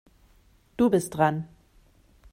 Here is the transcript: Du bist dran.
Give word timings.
Du 0.77 0.89
bist 0.89 1.13
dran. 1.15 1.47